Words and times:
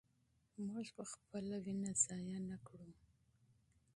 موږ 0.67 0.85
به 0.95 1.03
خپله 1.11 1.55
وینه 1.65 1.91
ضایع 2.03 2.39
نه 2.49 2.57
کړو. 2.67 2.89